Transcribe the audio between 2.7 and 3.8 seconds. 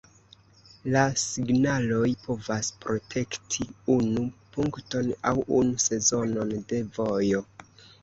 protekti